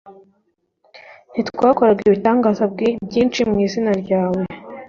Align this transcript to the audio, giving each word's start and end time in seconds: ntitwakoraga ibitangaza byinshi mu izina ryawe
ntitwakoraga 1.31 2.01
ibitangaza 2.03 2.63
byinshi 3.07 3.39
mu 3.49 3.55
izina 3.65 3.91
ryawe 4.01 4.41